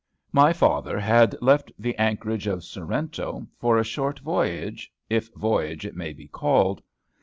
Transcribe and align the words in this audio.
My 0.31 0.51
father 0.51 0.99
had 0.99 1.35
left 1.43 1.71
the 1.77 1.95
anchorage 1.95 2.47
of 2.47 2.63
Sorrento 2.63 3.45
for 3.59 3.77
a 3.77 3.83
short 3.83 4.17
voyage, 4.17 4.91
if 5.11 5.31
voyage 5.35 5.85
it 5.85 5.95
may 5.95 6.11
be 6.11 6.27
called. 6.27 6.81